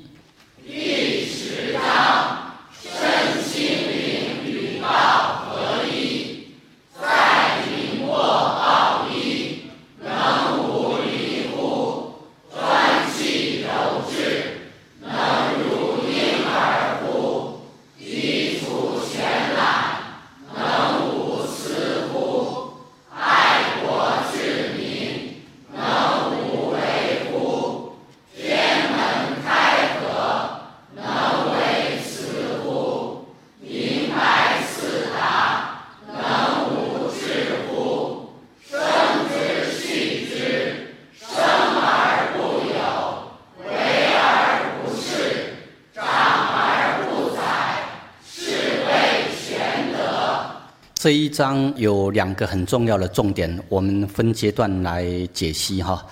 [51.11, 56.07] 这一章有两个很重要的重点，我们分阶段来解析哈。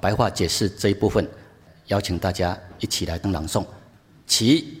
[0.00, 1.24] 白话解释这一部分，
[1.86, 3.64] 邀请大家一起来跟朗诵。
[4.26, 4.80] 其。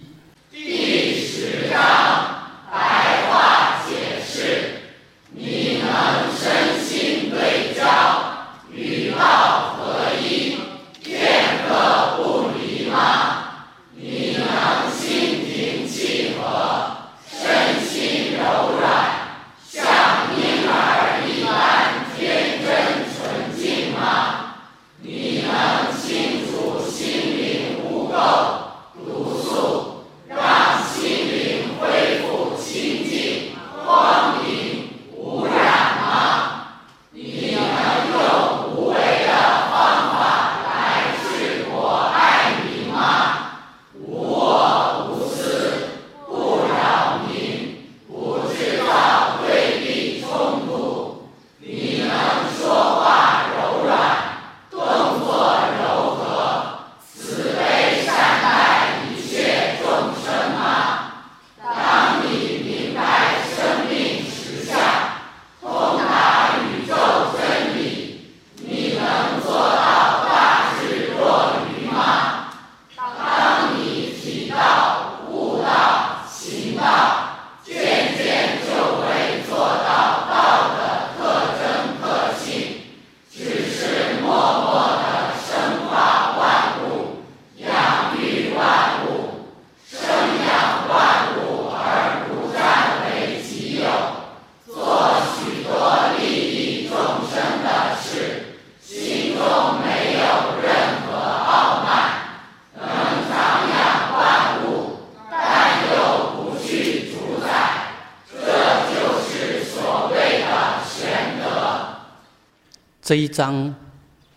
[113.10, 113.74] 这一章，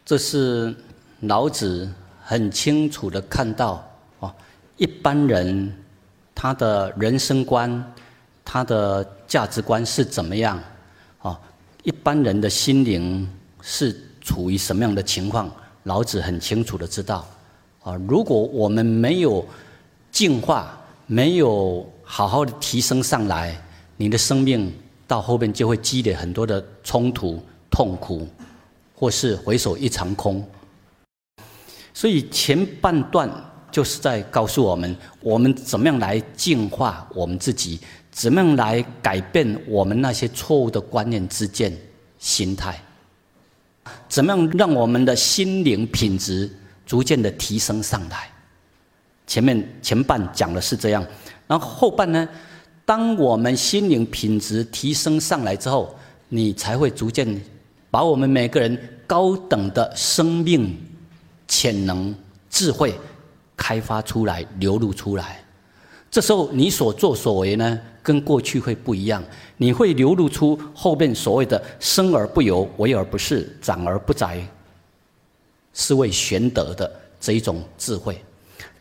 [0.04, 0.76] 这是
[1.20, 1.88] 老子
[2.24, 4.34] 很清楚的看到哦，
[4.78, 5.72] 一般人
[6.34, 7.94] 他的人生观、
[8.44, 10.60] 他的价值观是怎么样？
[11.22, 11.38] 哦，
[11.84, 13.30] 一般人的心灵
[13.62, 15.52] 是处于什么样的情况？
[15.84, 17.28] 老子很清楚的知道。
[17.84, 19.46] 啊，如果我们没有
[20.12, 23.56] 进化，没有好好的提升上来，
[23.98, 24.74] 你的生命
[25.06, 28.28] 到后面就会积累很多的冲突、痛苦。
[28.96, 30.48] 或是回首一场空，
[31.94, 33.30] 所以前半段
[33.72, 37.80] 就是在告诉我们，我们怎么样来净化我们自己，
[38.12, 41.76] 怎么样来改变我们那些错误的观念、之见、
[42.20, 42.80] 心态，
[44.08, 46.50] 怎么样让我们的心灵品质
[46.86, 48.30] 逐渐的提升上来。
[49.26, 51.06] 前面前半讲的是这样，
[51.48, 52.30] 然后后半呢，
[52.86, 55.96] 当我们心灵品质提升上来之后，
[56.30, 57.42] 你才会逐渐。
[57.94, 58.76] 把我们每个人
[59.06, 60.76] 高等的生命
[61.48, 62.12] 潜能、
[62.50, 63.00] 智慧
[63.56, 65.46] 开发出来、流露出来，
[66.10, 69.24] 这时候你所作所为呢，跟过去会不一样。
[69.58, 74.44] 你会流露出后面所谓的“生而不由，为而不恃，长而不宰，
[75.72, 76.92] 是谓玄德”的
[77.22, 78.20] 这一种智慧。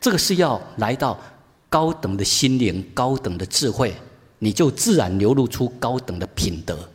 [0.00, 1.20] 这个是要来到
[1.68, 3.94] 高等的心灵、高等的智慧，
[4.38, 6.88] 你就自然流露出高等的品德。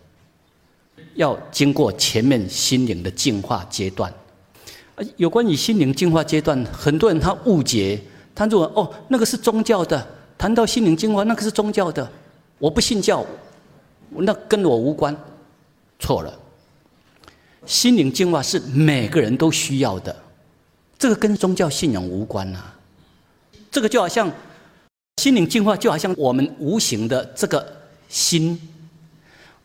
[1.17, 4.11] 要经过前面心灵的净化阶段，
[5.17, 7.99] 有关于心灵净化阶段，很多人他误解，
[8.33, 10.07] 他认为哦，那个是宗教的。
[10.37, 12.07] 谈到心灵净化，那个是宗教的，
[12.59, 13.25] 我不信教，
[14.11, 15.15] 那跟我无关。
[15.99, 16.31] 错了，
[17.65, 20.15] 心灵净化是每个人都需要的，
[20.99, 22.63] 这个跟宗教信仰无关呐。
[23.71, 24.31] 这个就好像
[25.17, 27.65] 心灵净化，就好像我们无形的这个
[28.07, 28.59] 心。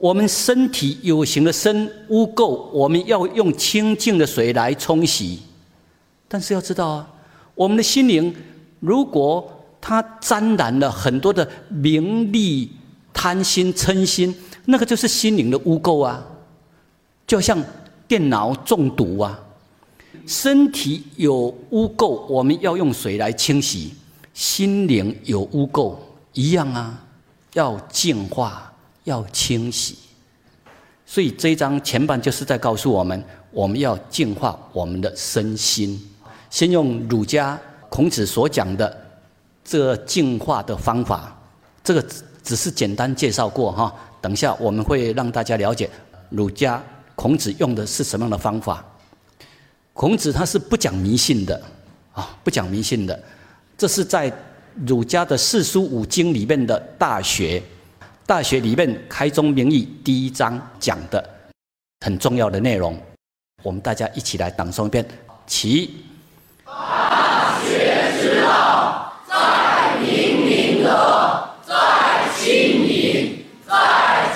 [0.02, 5.38] 我们身体有形的身污垢，我们要用清净的水来冲洗。
[6.26, 7.08] 但是要知道啊，
[7.54, 8.34] 我们的心灵
[8.80, 9.48] 如果
[9.80, 12.72] 它沾染了很多的名利、
[13.14, 14.34] 贪心、嗔心，
[14.64, 16.26] 那个就是心灵的污垢啊。
[17.24, 17.62] 就像
[18.08, 19.38] 电脑中毒啊，
[20.26, 23.90] 身体有污垢，我们要用水来清洗；
[24.34, 25.94] 心灵有污垢
[26.32, 27.04] 一样啊，
[27.52, 28.71] 要净化。
[29.04, 29.96] 要清洗，
[31.04, 36.00] 所以这一章前半就是在告诉我们，我们要净化我们的身心。
[36.50, 38.96] 先用儒家孔子所讲的
[39.64, 41.36] 这净化的方法，
[41.82, 43.92] 这个只只是简单介绍过哈。
[44.20, 45.90] 等一下我们会让大家了解
[46.30, 46.80] 儒家
[47.16, 48.84] 孔子用的是什么样的方法。
[49.92, 51.60] 孔子他是不讲迷信的
[52.12, 53.20] 啊，不讲迷信的。
[53.76, 54.32] 这是在
[54.86, 57.58] 儒家的四书五经里面的《大学》。
[58.32, 61.22] 大学里面开宗明义第一章讲的
[62.00, 62.98] 很重要的内容，
[63.62, 65.06] 我们大家一起来朗诵一遍。
[65.46, 66.02] 起。
[66.64, 71.74] 大学之道，在明明德，在
[72.38, 74.31] 亲民，在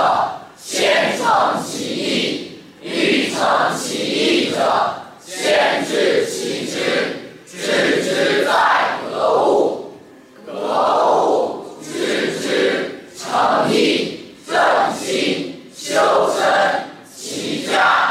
[0.00, 2.60] 者，先诚其意。
[2.82, 3.38] 欲诚
[3.76, 6.74] 其意者，先治其知。
[7.46, 8.50] 知之在
[9.04, 9.92] 格物，
[10.46, 10.52] 格
[11.12, 13.04] 物致知。
[13.18, 14.56] 诚意正
[14.98, 16.40] 心，修身
[17.14, 18.09] 齐家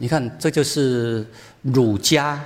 [0.00, 1.26] 你看，这就是
[1.60, 2.42] 儒家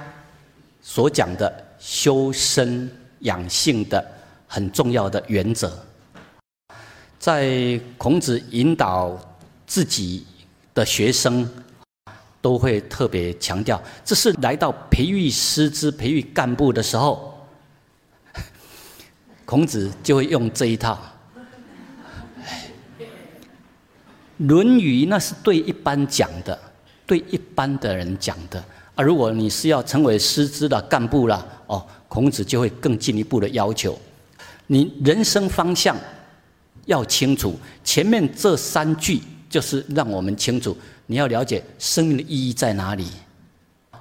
[0.82, 2.90] 所讲的修身
[3.20, 4.04] 养性的
[4.48, 5.72] 很重要的原则。
[7.16, 9.16] 在孔子引导
[9.68, 10.26] 自己
[10.74, 11.48] 的学生，
[12.42, 17.46] 都会特别强调，这是来到培育师资、培育干部的时候，
[19.46, 20.98] 孔子就会用这一套。
[24.38, 26.58] 《论语》那是对一般讲的。
[27.06, 28.62] 对一般的人讲的
[28.94, 33.98] 啊，如果你是要成为师资的干部了哦，孔子就会更进一步的要求。
[34.66, 35.96] 你人生方向
[36.86, 37.54] 要清楚。
[37.82, 40.76] 前面这三句就是让我们清楚，
[41.06, 43.06] 你要了解生命的意义在哪里，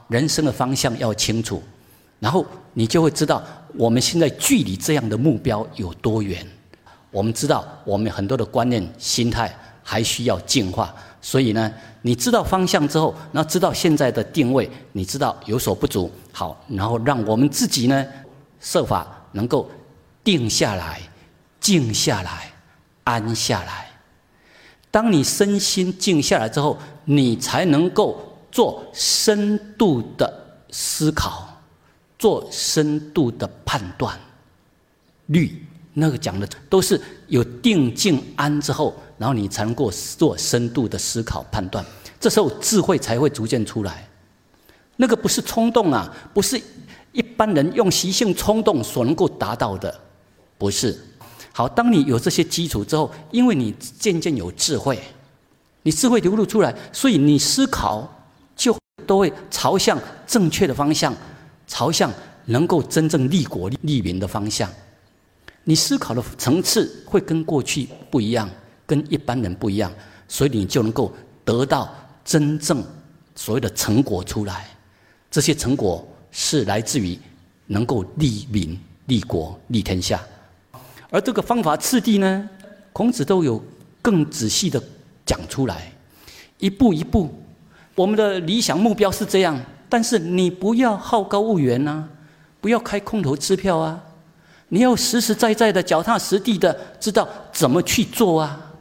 [0.08, 1.62] 人生的方向要清楚，
[2.20, 3.44] 然后你就会知道
[3.76, 6.46] 我们现在距离这样的目标有多远。
[7.12, 10.96] 我们知道我们很多的观念、心态还需要进化，
[11.26, 18.06] 所以呢，你知道方向之后，那知道现在的定位，你知道有所不足，好，然后让我们自己呢
[18.60, 19.72] 设法能够
[20.22, 21.02] 定下来、
[21.62, 22.52] 静下来、
[23.06, 23.90] 安下来。
[24.92, 28.22] 当你身心静下来之后，你才能够
[28.52, 31.48] 做深度的思考，
[32.20, 34.20] 做深度的判断。
[35.28, 35.66] 律。
[35.94, 41.86] 那个讲的都是有定静安之后，然后你才能够做深度的思考判断，
[42.20, 44.08] 这时候智慧才会逐渐出来。
[44.96, 46.60] 那个不是冲动啊，不是
[47.12, 50.00] 一般人用习性冲动所能够达到的，
[50.58, 50.98] 不是。
[51.52, 55.00] 好，当你有这些基础之后，因为你渐渐有智慧，
[55.84, 58.08] 你智慧流露出来，所以你思考
[58.56, 58.76] 就
[59.06, 61.14] 都会朝向正确的方向，
[61.68, 62.12] 朝向
[62.46, 64.68] 能够真正利国利民的方向。
[65.64, 68.50] 你思考的层次会跟过去不一样，
[68.86, 69.92] 跟一般人不一样，
[70.28, 71.12] 所以你就能够
[71.46, 71.94] 得到
[72.26, 72.84] 真正
[73.36, 74.68] 所谓的成果出来。
[75.32, 77.18] 这些成果是来自于
[77.66, 80.22] 能够利民、利国、利天下。
[81.10, 82.50] 而这个方法次第呢，
[82.92, 83.64] 孔子都有
[84.02, 84.82] 更仔细的
[85.26, 85.92] 讲出来，
[86.60, 87.34] 一步一步。
[87.96, 92.08] 我们的理想目标是这样，但是你不要好高骛远呐，
[92.60, 94.04] 不要开空头支票啊。
[94.74, 98.74] 你要实实在在的、脚踏实地的知道怎么去做啊！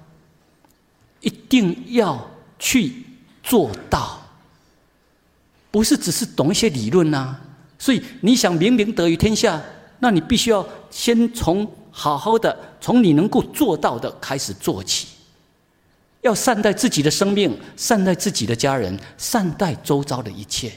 [1.21, 3.05] 一定要去
[3.43, 4.19] 做到，
[5.71, 7.37] 不是只是懂一些理论呐。
[7.79, 9.61] 所以你想明明得于天下，
[9.99, 15.09] 那你必须要先从好好的、从你能够做到的开始做起。
[16.23, 20.73] 要善待自己的生命，善待自己的家人，善待周遭的一切。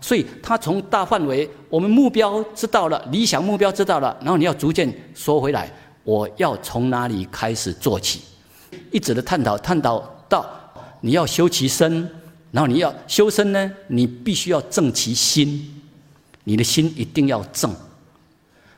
[0.00, 5.70] 所以，他从大范围，我们目标知道了，理想目标知道了，然后你要逐渐缩回来，
[6.04, 8.22] 我要从哪里开始做起？
[8.90, 10.48] 一直的探讨，探讨到
[11.00, 12.08] 你要修其身，
[12.50, 15.82] 然后你要修身呢，你必须要正其心，
[16.44, 17.74] 你的心一定要正。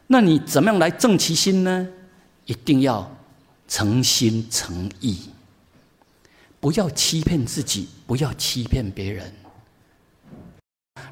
[0.09, 1.87] 那你怎么样来正其心呢？
[2.47, 3.09] 一定要
[3.69, 5.21] 诚心诚意，
[6.59, 9.33] 不要欺骗自己，不要欺骗别人。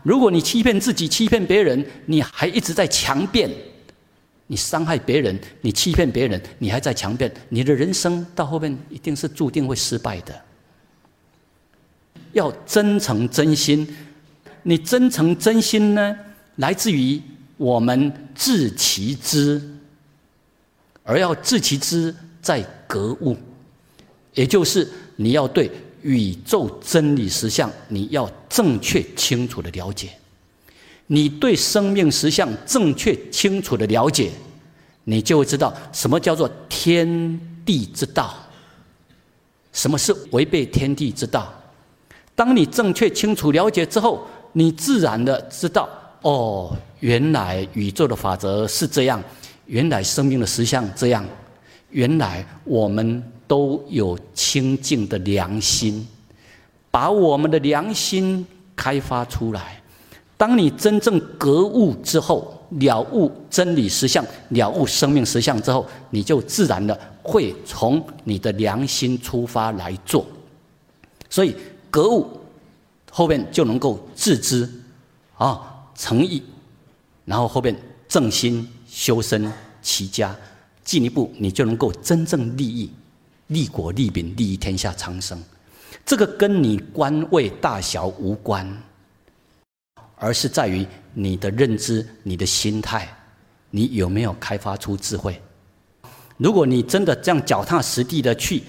[0.03, 3.51] 如果你欺骗自己、欺骗别人，你还一直在强辩，
[4.47, 10.35] 你伤害别人，你欺骗别人，你还在强辩，你的人生到后面一定是注定会失败的。
[12.33, 13.87] 要真诚真心，
[14.63, 16.17] 你真诚真心呢，
[16.57, 17.21] 来自于
[17.57, 19.61] 我们自其知，
[21.03, 23.37] 而要自其知在格物，
[24.35, 25.71] 也就是你要对。
[26.03, 30.09] 宇宙真理实相，你要正确清楚的了解；
[31.07, 34.31] 你对生命实相正确清楚的了解，
[35.05, 38.35] 你就会知道什么叫做天地之道，
[39.73, 41.53] 什么是违背天地之道。
[42.35, 45.89] 当你正确清楚了解之后，你自然的知道，
[46.23, 49.23] 哦，原来宇宙的法则是这样，
[49.67, 51.25] 原来生命的实相这样，
[51.91, 53.23] 原来我们。
[53.51, 56.07] 都有清净的良心，
[56.89, 58.47] 把我们的良心
[58.77, 59.83] 开发出来。
[60.37, 70.25] 当你真正格物之后，了悟真理实相，了悟生命实相之后，你就自然的会从你的良心出发来做。
[71.29, 71.57] 所以
[71.91, 72.25] 格物
[73.11, 74.71] 后面就能够自知
[75.37, 75.61] 啊，
[75.97, 76.41] 诚意，
[77.25, 77.77] 然后后面
[78.07, 80.37] 正心修身齐家，
[80.85, 82.89] 进一步你就能够真正利益。
[83.51, 85.43] 利国利民，利益天下苍生，
[86.07, 88.65] 这个跟你官位大小无关，
[90.15, 93.09] 而是在于你的认知、你的心态，
[93.71, 95.41] 你有没有开发出智慧？
[96.37, 98.63] 如果你真的这样脚踏实地的去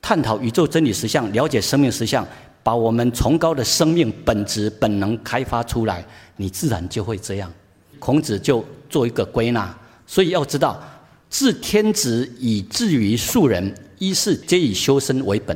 [0.00, 2.26] 探讨宇宙真理实相，了解生命实相，
[2.62, 6.02] 把我们崇高的生命本质本能开发出来，
[6.36, 7.52] 你自然就会这样。
[7.98, 10.82] 孔子就做一个归纳，所以要知道，
[11.28, 13.74] 治天子以至于庶人。
[14.00, 15.54] 一是皆以修身为本，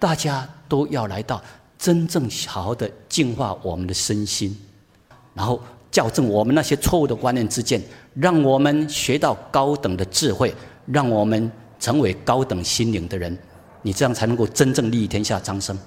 [0.00, 1.40] 大家都要来到
[1.78, 4.56] 真正好好的净化我们的身心，
[5.32, 5.62] 然后
[5.92, 7.80] 校正我们那些错误的观念之见，
[8.14, 10.52] 让我们学到高等的智慧，
[10.86, 11.48] 让我们
[11.78, 13.38] 成为高等心灵的人，
[13.82, 15.78] 你这样才能够真正利益天下苍生。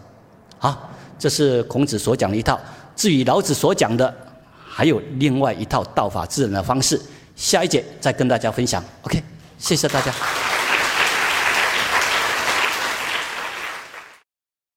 [0.57, 2.57] 好，这是孔子所讲的一套。
[2.95, 4.15] 至于老子所讲的，
[4.65, 6.97] 还有另外一套道法治人的方式，
[7.35, 8.81] 下一节再跟大家分享。
[9.01, 9.21] OK，
[9.57, 10.13] 谢谢大家。